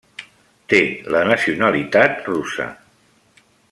Té 0.73 0.79
la 1.15 1.21
nacionalitat 1.33 2.29
russa. 2.33 2.69